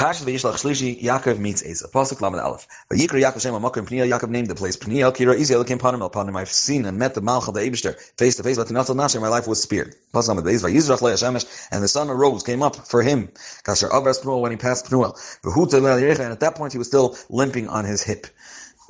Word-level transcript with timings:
Parshat 0.00 0.24
Vayishlach 0.24 0.54
Shlishi, 0.54 0.98
Yaakov 1.02 1.38
meets 1.38 1.62
Esav. 1.62 1.90
Pasuk 1.90 2.22
Lamed 2.22 2.40
Aleph. 2.40 2.66
Vayikra 2.90 3.20
Yaakov 3.20 3.42
Shem 3.42 3.52
Amakim 3.52 3.86
Pniel, 3.86 4.08
Yaakov 4.08 4.30
named 4.30 4.48
the 4.48 4.54
place 4.54 4.74
Pniel, 4.74 5.14
Kira 5.14 5.38
Izi 5.38 5.54
Elokim 5.54 5.78
Panim 5.78 6.00
El 6.00 6.08
Panim. 6.08 6.34
I've 6.38 6.50
seen 6.50 6.86
and 6.86 6.98
met 6.98 7.12
the 7.12 7.20
Malchal, 7.20 7.52
the 7.52 7.60
Eibishter, 7.60 8.00
face 8.16 8.34
to 8.36 8.42
face, 8.42 8.56
but 8.56 8.66
Tinatel 8.66 8.96
Nasher, 8.96 9.20
my 9.20 9.28
life 9.28 9.46
was 9.46 9.62
speared. 9.62 9.94
Pasuk 10.14 10.28
Lamed 10.28 10.46
Le 10.46 10.52
Hashemesh, 10.52 11.68
and 11.70 11.82
the 11.82 11.88
sun 11.88 12.08
arose, 12.08 12.42
came 12.42 12.62
up 12.62 12.76
for 12.76 13.02
him. 13.02 13.28
Kasher 13.62 13.90
Avras 13.90 14.22
Pnuel, 14.22 14.40
when 14.40 14.52
he 14.52 14.56
passed 14.56 14.86
Pnuel. 14.86 15.14
Le 15.44 16.08
and 16.08 16.32
at 16.32 16.40
that 16.40 16.54
point 16.54 16.72
he 16.72 16.78
was 16.78 16.86
still 16.86 17.14
limping 17.28 17.68
on 17.68 17.84
his 17.84 18.02
hip. 18.02 18.26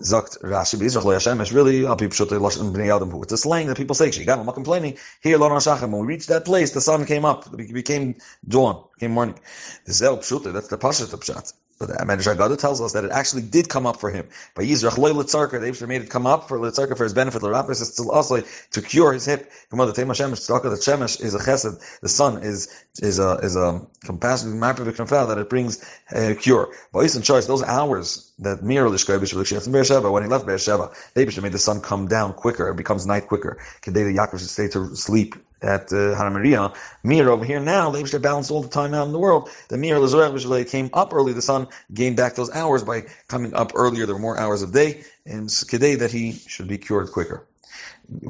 Zakt 0.03 0.41
Rashi 0.43 0.79
B'Yisrach 0.79 1.05
Lo 1.05 1.13
Hashem 1.13 1.41
is 1.43 1.53
really 1.53 1.87
Al 1.87 1.97
Pip 1.97 2.13
Shutei 2.13 2.41
Lashon 2.41 2.73
Bnei 2.73 2.95
Adam. 2.95 3.13
It's 3.23 3.33
a 3.33 3.39
slang 3.39 3.67
that 3.69 3.77
people 3.77 3.95
say. 3.95 4.09
Shigam, 4.09 4.41
I'm 4.41 4.47
not 4.47 4.55
complaining. 4.55 4.99
Here, 5.23 5.39
Lo 5.39 5.51
Shachem. 5.51 5.91
When 5.91 6.01
we 6.03 6.07
reached 6.07 6.29
that 6.29 6.45
place, 6.45 6.73
the 6.73 6.81
sun 6.81 7.07
came 7.07 7.25
up. 7.25 7.47
It 7.59 7.75
became 7.75 8.17
dawn, 8.49 8.85
became 8.95 9.13
morning. 9.13 9.39
Zel 9.91 10.19
Pshutei. 10.19 10.53
That's 10.53 10.69
the 10.69 10.79
Pashat 10.79 11.09
Pshat. 11.09 11.53
But 11.81 11.89
the 11.89 11.95
Medrash 12.05 12.37
Agada 12.37 12.59
tells 12.59 12.83
us 12.83 12.93
that 12.93 13.05
it 13.05 13.11
actually 13.11 13.41
did 13.41 13.71
come 13.71 13.87
up 13.87 13.99
for 13.99 14.11
him. 14.11 14.29
By 14.55 14.65
Yisrach 14.65 14.99
Loy 14.99 15.13
Litzarka, 15.13 15.53
the 15.53 15.67
Abishar 15.67 15.89
made 15.89 16.03
it 16.03 16.11
come 16.11 16.27
up 16.27 16.47
for 16.47 16.59
Litzarka 16.59 16.95
for 16.95 17.05
his 17.05 17.15
benefit. 17.15 17.43
L'Rapis 17.43 17.81
is 17.81 17.95
still 17.95 18.11
also 18.11 18.43
to 18.73 18.83
cure 18.83 19.15
his 19.15 19.25
hip. 19.25 19.51
Come 19.71 19.81
on, 19.81 19.87
the 19.87 19.95
Tema 19.95 20.13
Shemesh, 20.13 20.47
Tzaka, 20.47 20.65
the 20.65 20.77
Shemesh 20.77 21.23
is 21.23 21.35
a 21.35 21.39
chesed. 21.39 21.81
The 22.03 22.09
sun 22.11 22.43
is 22.43 22.69
is 22.99 23.19
a 23.19 23.39
is 23.43 23.57
a 23.57 23.81
compassionate 24.05 24.57
mapper 24.57 24.85
that 24.85 25.39
it 25.39 25.49
brings 25.49 25.83
a 26.13 26.35
cure. 26.35 26.69
By 26.93 27.05
Yisrael 27.05 27.25
choice, 27.25 27.47
those 27.47 27.63
hours 27.63 28.31
that 28.41 28.63
Mir 28.63 28.85
Lishkoy 28.85 29.19
Bishul 29.19 29.63
from 29.63 29.73
Beersheba, 29.73 30.13
when 30.13 30.23
he 30.23 30.29
left 30.29 30.45
Beersheba, 30.45 30.95
the 31.15 31.25
Abishar 31.25 31.43
made 31.43 31.53
the 31.53 31.59
sun 31.59 31.81
come 31.81 32.07
down 32.07 32.35
quicker. 32.35 32.69
It 32.69 32.77
becomes 32.77 33.07
night 33.07 33.27
quicker. 33.27 33.57
Kedei 33.81 34.05
the 34.05 34.15
Yaakov 34.19 34.39
should 34.39 34.51
stay 34.51 34.69
to 34.69 34.95
sleep 34.95 35.35
at 35.63 35.93
uh, 35.93 36.15
Hana 36.15 36.31
Maria. 36.31 36.73
Mir 37.03 37.29
over 37.29 37.45
here 37.45 37.61
now, 37.61 37.91
they 37.91 38.05
should 38.05 38.23
balance 38.23 38.51
all 38.51 38.63
the 38.63 38.69
time 38.69 38.95
out 38.95 39.07
in 39.07 39.13
the 39.13 39.19
world. 39.19 39.51
The 39.69 39.77
Mir 39.77 39.97
Lazareh 39.97 40.71
came 40.71 40.91
up 40.93 41.13
early. 41.13 41.33
The 41.33 41.43
sun 41.43 41.69
gained 41.93 42.17
back 42.17 42.35
those 42.35 42.51
hours 42.53 42.83
by 42.83 43.03
coming 43.29 43.55
up 43.55 43.73
earlier. 43.75 44.07
There 44.07 44.15
were 44.15 44.21
more 44.21 44.39
hours 44.39 44.63
of 44.63 44.73
day, 44.73 45.05
and 45.27 45.49
Kedei 45.49 45.99
that 45.99 46.11
he 46.11 46.33
should 46.33 46.69
be 46.69 46.79
cured 46.79 47.13
quicker. 47.13 47.47
He 48.11 48.27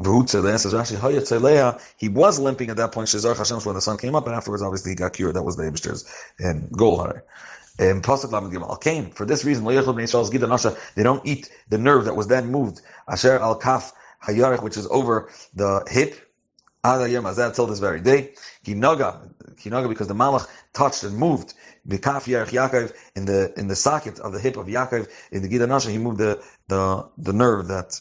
was 2.08 2.38
limping 2.38 2.70
at 2.70 2.77
that 2.77 2.92
point, 2.92 3.08
Shazar 3.08 3.36
Hashem, 3.36 3.60
when 3.60 3.74
the 3.74 3.80
sun 3.80 3.97
came 3.97 4.14
up, 4.14 4.26
and 4.26 4.36
afterwards, 4.36 4.62
obviously, 4.62 4.91
he 4.91 4.94
got 4.94 5.14
cured. 5.14 5.36
That 5.36 5.42
was 5.42 5.56
the 5.56 5.62
Abishter's 5.62 6.04
and 6.38 6.70
goal. 6.72 7.00
And 7.78 8.02
Pasuk 8.02 8.30
Lamed 8.30 8.52
Gimel 8.52 8.78
came 8.78 9.10
for 9.10 9.24
this 9.24 9.42
reason. 9.42 9.64
They 9.64 11.02
don't 11.02 11.26
eat 11.26 11.50
the 11.70 11.78
nerve 11.78 12.04
that 12.04 12.14
was 12.14 12.26
then 12.26 12.50
moved. 12.50 12.82
Asher 13.08 13.38
al 13.38 13.54
Kaf 13.54 13.94
Hayarech, 14.26 14.62
which 14.62 14.76
is 14.76 14.86
over 14.91 15.30
the 15.54 15.82
hip, 15.88 16.29
until 16.84 17.66
this 17.66 17.78
very 17.78 18.00
day. 18.00 18.34
Kinaga, 18.64 19.28
kinaga, 19.56 19.88
because 19.88 20.08
the 20.08 20.14
Malach 20.14 20.46
touched 20.72 21.04
and 21.04 21.16
moved 21.16 21.54
the 21.84 21.98
kaf 21.98 22.26
Yerech 22.26 22.48
Yaakov 22.48 22.92
in 23.16 23.24
the 23.26 23.52
in 23.58 23.68
the 23.68 23.76
socket 23.76 24.18
of 24.20 24.32
the 24.32 24.40
hip 24.40 24.56
of 24.56 24.66
Yaakov 24.66 25.08
in 25.32 25.42
the 25.42 25.48
Gida 25.48 25.68
Nasha, 25.68 25.90
he 25.90 25.98
moved 25.98 26.18
the 26.18 26.42
the 26.68 27.08
the 27.18 27.32
nerve 27.32 27.68
that 27.68 28.00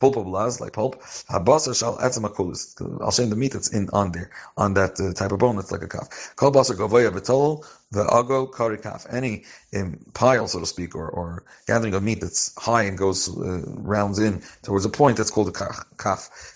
pulpa 0.00 0.24
blaz, 0.24 0.60
like 0.60 0.72
pulp. 0.72 1.00
Habasar 1.02 1.78
shal 1.78 1.96
etzemakulis. 1.98 2.80
I'll 3.02 3.10
show 3.10 3.22
you 3.22 3.30
the 3.30 3.36
meat 3.36 3.52
that's 3.52 3.72
in 3.72 3.88
on 3.92 4.12
there, 4.12 4.30
on 4.56 4.74
that 4.74 5.00
uh, 5.00 5.12
type 5.12 5.32
of 5.32 5.38
bone 5.38 5.56
that's 5.56 5.72
like 5.72 5.82
a 5.82 5.88
calf. 5.88 6.32
Kol 6.36 6.52
basar 6.52 6.76
gavoya 6.76 7.10
v'tol 7.10 7.64
ago 7.92 8.46
kari 8.46 8.78
kaf. 8.78 9.06
Any 9.10 9.44
um, 9.76 9.98
pile, 10.14 10.48
so 10.48 10.60
to 10.60 10.66
speak, 10.66 10.94
or, 10.94 11.08
or 11.08 11.44
gathering 11.66 11.94
of 11.94 12.02
meat 12.02 12.20
that's 12.20 12.54
high 12.58 12.82
and 12.82 12.98
goes 12.98 13.28
uh, 13.38 13.62
rounds 13.66 14.18
in 14.18 14.42
towards 14.62 14.84
a 14.84 14.90
point 14.90 15.16
that's 15.16 15.30
called 15.30 15.48
a 15.48 15.52
kaf. 15.52 15.84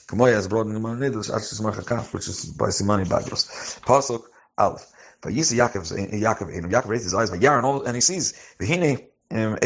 Kamoya 0.08 0.36
is 0.36 0.48
brought 0.48 0.66
in 0.66 0.74
the 0.74 1.84
kaf, 1.86 2.14
which 2.14 2.28
is 2.28 2.46
by 2.46 2.68
Simani 2.68 3.06
Bagros. 3.06 3.80
Pasuk 3.80 4.22
Aleph. 4.58 4.86
But 5.20 5.32
Yisa 5.32 5.56
Yaakov, 5.56 6.12
Yaakov, 6.12 6.70
Yaakov 6.70 6.86
raised 6.86 7.04
his 7.04 7.14
eyes, 7.14 7.30
but 7.30 7.40
Yaron, 7.40 7.84
and 7.86 7.94
he 7.96 8.00
sees, 8.00 8.34
Vihine, 8.60 9.07
um, 9.30 9.58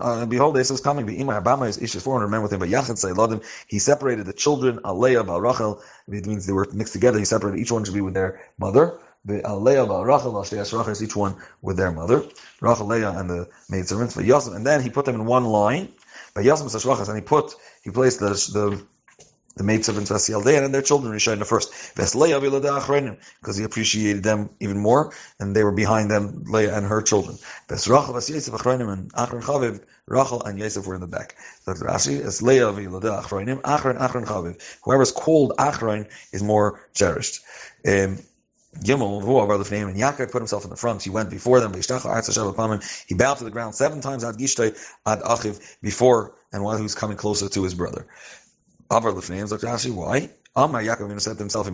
uh, 0.00 0.26
behold, 0.26 0.58
Esau 0.58 0.74
is 0.74 0.80
coming. 0.80 1.06
Be'imah 1.06 1.42
Abama 1.42 1.68
is 1.68 1.78
Ish 1.82 1.94
400 1.96 2.28
men 2.28 2.42
with 2.42 2.52
him. 2.52 2.60
But 2.60 2.68
Yachid 2.68 2.98
Sayladim, 3.02 3.44
he 3.66 3.78
separated 3.78 4.26
the 4.26 4.34
children, 4.34 4.78
Aleah, 4.80 5.26
Bal 5.26 5.40
Rachel. 5.40 5.82
It 6.08 6.26
means 6.26 6.46
they 6.46 6.52
were 6.52 6.68
mixed 6.72 6.92
together. 6.92 7.18
He 7.18 7.24
separated 7.24 7.60
each 7.60 7.72
one 7.72 7.84
should 7.84 7.94
be 7.94 8.02
with 8.02 8.14
their 8.14 8.40
mother. 8.58 8.98
The 9.24 9.40
Aleah, 9.42 9.88
Bal 9.88 10.04
Rachel, 10.04 10.34
Ashlias 10.34 10.76
Rachel 10.76 10.90
is 10.90 11.02
each 11.02 11.16
one 11.16 11.36
with 11.62 11.78
their 11.78 11.92
mother. 11.92 12.24
Rachel, 12.60 12.86
Leah, 12.86 13.12
and 13.18 13.30
the 13.30 13.48
maidservants. 13.70 14.16
And 14.16 14.66
then 14.66 14.82
he 14.82 14.90
put 14.90 15.06
them 15.06 15.14
in 15.14 15.24
one 15.26 15.46
line. 15.46 15.88
But 16.34 16.44
Yosef 16.44 16.68
Sashwachas, 16.68 17.08
and 17.08 17.16
he 17.16 17.22
put, 17.22 17.54
he 17.82 17.90
placed 17.90 18.20
the, 18.20 18.30
the 18.30 18.86
the 19.60 19.64
maidservants 19.64 20.10
Vasiyaldean 20.10 20.64
and 20.64 20.74
their 20.74 20.80
children 20.80 21.12
Rishayna 21.12 21.44
first. 21.44 21.70
Because 21.94 23.56
he 23.58 23.64
appreciated 23.64 24.22
them 24.22 24.48
even 24.58 24.78
more, 24.78 25.12
and 25.38 25.54
they 25.54 25.62
were 25.64 25.70
behind 25.70 26.10
them, 26.10 26.42
Leah 26.46 26.74
and 26.74 26.86
her 26.86 27.02
children. 27.02 27.36
And 27.68 27.78
Rachel 30.06 30.42
and 30.42 30.58
Yosef 30.58 30.86
were 30.86 30.94
in 30.94 31.02
the 31.02 31.06
back. 31.06 31.36
Rashi 31.66 32.18
is 32.18 32.40
Leah 32.40 32.72
v'Yiladeh 32.72 33.22
Achronim, 33.22 33.60
Achron 33.60 33.98
Achron 33.98 34.24
Chaviv. 34.24 34.78
Whoever's 34.82 35.12
called 35.12 35.52
Achron 35.58 36.10
is 36.32 36.42
more 36.42 36.80
cherished. 36.94 37.40
Um, 37.86 38.18
Gimel, 38.78 39.70
name, 39.70 39.88
and 39.88 39.96
Yaakov 39.96 40.30
put 40.30 40.40
himself 40.40 40.64
in 40.64 40.70
the 40.70 40.76
front. 40.76 41.02
He 41.02 41.10
went 41.10 41.28
before 41.28 41.60
them. 41.60 41.74
He 41.74 43.14
bowed 43.14 43.36
to 43.38 43.44
the 43.44 43.50
ground 43.50 43.74
seven 43.74 44.00
times 44.00 44.24
ad 44.24 44.36
Gishtay 44.36 44.78
ad 45.06 45.20
Achiv 45.20 45.76
before 45.82 46.34
and 46.52 46.62
while 46.62 46.76
he 46.76 46.82
was 46.82 46.94
coming 46.94 47.16
closer 47.16 47.48
to 47.48 47.62
his 47.62 47.74
brother. 47.74 48.06
Avar 48.90 49.12
Dr. 49.12 49.66
Rashi, 49.68 49.90
why? 49.94 50.30
Amar 50.56 50.82
Yaakov 50.82 51.20
said 51.20 51.34
to 51.34 51.38
himself, 51.38 51.68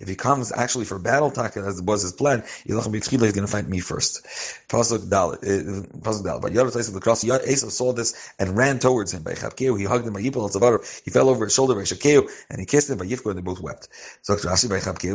if 0.00 0.08
he 0.08 0.14
comes 0.16 0.52
actually 0.52 0.84
for 0.84 0.98
battle, 0.98 1.32
as 1.38 1.80
was 1.80 2.02
his 2.02 2.12
plan, 2.12 2.42
he's 2.64 2.74
going 2.74 3.00
to 3.00 3.46
fight 3.46 3.68
me 3.68 3.78
first. 3.78 4.26
Pasuk 4.68 5.08
Dalit. 5.08 5.44
Eh, 5.44 5.86
Pasuk 5.98 6.24
Dalit. 6.24 6.42
But 6.42 6.52
Yad 6.52 6.72
place 6.72 6.88
of 6.88 6.94
the 6.94 7.00
cross, 7.00 7.22
Esav 7.22 7.70
saw 7.70 7.92
this 7.92 8.32
and 8.40 8.56
ran 8.56 8.80
towards 8.80 9.14
him. 9.14 9.22
By 9.22 9.34
Chavkeu, 9.34 9.78
he 9.78 9.84
hugged 9.84 10.06
him. 10.06 10.14
By 10.14 10.22
Yipol 10.22 11.02
He 11.04 11.10
fell 11.12 11.28
over 11.28 11.44
his 11.44 11.54
shoulder 11.54 11.76
by 11.76 11.82
Shakeu, 11.82 12.28
and 12.50 12.58
he 12.58 12.66
kissed 12.66 12.90
him. 12.90 12.98
By 12.98 13.06
Yifko, 13.06 13.30
and 13.30 13.38
they 13.38 13.42
both 13.42 13.60
wept. 13.60 13.88
So 14.22 14.34
Rashi 14.34 14.68
by 14.68 14.80
Chavkeu, 14.80 15.14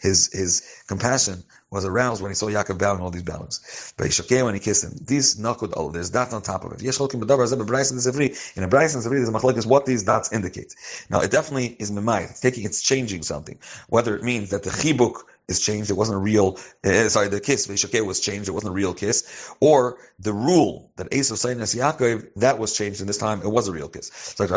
his 0.00 0.32
his 0.32 0.82
compassion 0.86 1.44
was 1.70 1.84
aroused 1.84 2.22
when 2.22 2.30
he 2.30 2.34
saw 2.34 2.46
Yaakov 2.46 2.78
bowing 2.78 3.00
all 3.00 3.10
these 3.10 3.22
bowings. 3.22 3.92
But 3.96 4.06
Shakeu, 4.08 4.44
when 4.44 4.54
he 4.54 4.60
kissed 4.60 4.84
him, 4.84 4.92
these 5.06 5.36
nakud 5.36 5.76
all 5.76 5.90
there's 5.90 6.10
dots 6.10 6.32
on 6.32 6.40
top 6.42 6.64
of 6.64 6.72
it. 6.72 6.82
Yesh 6.82 6.96
Cholkim 6.96 7.20
B'davar 7.22 7.46
Zeb 7.46 7.58
Sefri. 7.58 8.56
In 8.56 8.62
a 8.62 8.68
Sefri, 8.68 9.17
there's 9.20 9.64
a 9.64 9.68
what 9.68 9.86
these 9.86 10.02
dots 10.02 10.32
indicate. 10.32 10.74
Now, 11.10 11.20
it 11.20 11.30
definitely 11.30 11.76
is 11.78 11.90
memai. 11.90 12.30
It's 12.30 12.40
taking, 12.40 12.64
it's 12.64 12.82
changing 12.82 13.22
something. 13.22 13.58
Whether 13.88 14.16
it 14.16 14.22
means 14.22 14.50
that 14.50 14.62
the 14.62 14.70
chibuk 14.70 15.22
is 15.48 15.60
changed. 15.60 15.90
It 15.90 15.94
wasn't 15.94 16.16
a 16.16 16.20
real, 16.20 16.58
uh, 16.84 17.08
sorry, 17.08 17.28
the 17.28 17.40
kiss, 17.40 17.66
Veshakeh 17.66 18.04
was 18.06 18.20
changed. 18.20 18.48
It 18.48 18.52
wasn't 18.52 18.70
a 18.70 18.74
real 18.74 18.94
kiss. 18.94 19.54
Or 19.60 19.98
the 20.18 20.32
rule 20.32 20.90
that 20.96 21.10
Esav 21.10 21.38
saying 21.38 21.60
as 21.60 21.74
Yaakov, 21.74 22.28
that 22.36 22.58
was 22.58 22.76
changed, 22.76 23.00
and 23.00 23.08
this 23.08 23.16
time 23.18 23.40
it 23.42 23.48
was 23.48 23.68
a 23.68 23.72
real 23.72 23.88
kiss. 23.88 24.10
So 24.12 24.44
it 24.44 24.50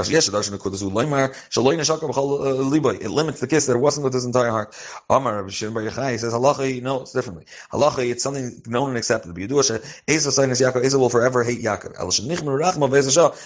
limits 3.12 3.40
the 3.40 3.48
kiss 3.48 3.66
that 3.68 3.78
wasn't 3.78 4.04
with 4.04 4.14
his 4.14 4.26
entire 4.26 4.50
heart. 4.50 4.76
Amar 5.10 5.50
Shimon 5.50 5.74
Bar 5.74 6.12
he 6.12 6.18
says, 6.18 6.34
Halacha, 6.34 6.82
no, 6.82 7.02
it's 7.02 7.14
differently. 7.14 7.46
Halacha, 7.72 8.10
it's 8.10 8.24
something 8.24 8.62
known 8.68 8.90
and 8.90 8.98
accepted. 8.98 9.34
Esav 9.36 10.32
saying 10.32 10.52
as 10.52 10.60
Yaakov, 10.60 10.84
Esav 10.84 11.00
will 11.00 11.10
forever 11.10 11.44
hate 11.44 11.62
Yaakov. 11.62 11.94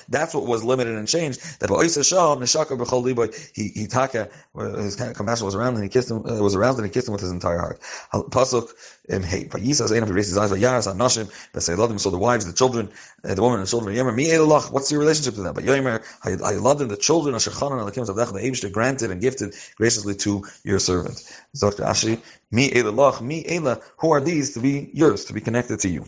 That's 0.09 0.33
what 0.33 0.45
was 0.45 0.63
limited 0.63 0.95
and 0.95 1.07
changed. 1.07 1.59
That 1.59 1.69
he, 3.53 3.68
he 3.69 3.88
taka, 3.88 4.30
his 4.77 4.95
compassion 4.95 5.45
was 5.45 5.56
around 5.56 5.75
and 5.75 5.83
he 5.83 5.89
kissed 5.89 6.09
him, 6.09 6.25
uh, 6.25 6.41
was 6.41 6.56
around 6.56 6.75
and 6.77 6.86
he 6.86 6.91
kissed 6.91 7.07
him 7.07 7.12
with 7.12 7.21
his 7.21 7.35
entire 7.36 7.60
heart. 7.60 7.82
Pasuk 8.32 8.70
im 9.10 9.24
hey. 9.24 9.46
Vayisas 9.46 9.92
Einav 9.92 10.14
raised 10.14 10.30
his 10.30 10.38
eyes. 10.38 10.52
Vayaras 10.52 10.88
Anashim. 10.94 11.28
V'Seiladim. 11.54 12.00
So 12.00 12.10
the 12.10 12.18
wives, 12.18 12.46
the 12.46 12.54
children, 12.54 12.90
uh, 13.24 13.36
the 13.36 13.42
woman 13.42 13.60
and 13.60 13.68
the 13.68 13.72
children. 13.72 13.96
Yemer 13.96 14.16
mi 14.16 14.28
elach. 14.28 14.72
What's 14.72 14.92
your 14.92 15.02
relationship 15.02 15.36
to 15.36 15.44
them? 15.44 15.54
But 15.56 15.66
Yomer 15.66 16.04
Hayiladim, 16.24 16.90
the 16.90 16.98
children. 16.98 17.36
Asher 17.36 17.52
Chanan 17.52 17.84
Alakim 17.84 18.08
Zavdach. 18.08 18.34
The 18.34 18.40
Eibush 18.40 18.72
granted 18.72 19.12
and 19.12 19.22
gifted 19.22 19.56
graciously 19.78 20.16
to 20.16 20.44
your 20.64 20.80
servant. 20.80 21.24
Dr. 21.60 21.84
Ashi. 21.84 22.22
Mi 22.52 22.72
elach. 22.72 23.22
Mi 23.22 23.46
ela. 23.48 23.82
Who 23.98 24.12
are 24.12 24.22
these 24.22 24.54
to 24.56 24.62
be 24.62 24.90
yours, 24.94 25.26
to 25.26 25.34
be 25.34 25.42
connected 25.42 25.80
to 25.82 25.90
you? 25.90 26.06